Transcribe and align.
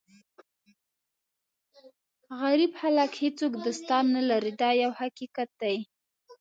غریب 2.41 2.71
خلک 2.81 3.11
هېڅ 3.23 3.39
دوستان 3.65 4.03
نه 4.15 4.21
لري 4.29 4.51
دا 4.61 4.69
یو 4.83 4.91
حقیقت 5.01 5.49
دی. 5.61 5.77